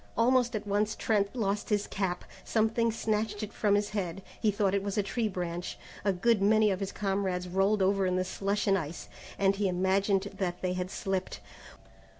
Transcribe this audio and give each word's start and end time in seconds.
Almost 0.17 0.55
at 0.55 0.65
once 0.65 0.95
Trent 0.95 1.35
lost 1.35 1.69
his 1.69 1.85
cap. 1.85 2.25
Something 2.43 2.91
snatched 2.91 3.43
it 3.43 3.53
from 3.53 3.75
his 3.75 3.91
head, 3.91 4.23
he 4.41 4.49
thought 4.49 4.73
it 4.73 4.81
was 4.81 4.97
a 4.97 5.03
tree 5.03 5.27
branch. 5.27 5.77
A 6.03 6.11
good 6.11 6.41
many 6.41 6.71
of 6.71 6.79
his 6.79 6.91
comrades 6.91 7.47
rolled 7.47 7.83
over 7.83 8.07
in 8.07 8.15
the 8.15 8.23
slush 8.25 8.65
and 8.65 8.79
ice, 8.79 9.09
and 9.37 9.55
he 9.57 9.67
imagined 9.67 10.29
that 10.37 10.63
they 10.63 10.73
had 10.73 10.89
slipped. 10.89 11.39